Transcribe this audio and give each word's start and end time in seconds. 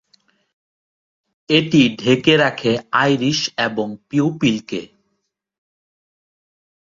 এটি 1.49 1.81
ঢেকে 1.95 2.33
রাখে 2.37 2.71
আইরিশ 2.91 3.39
এবং 3.57 3.87
পিউপিলকে। 4.09 4.81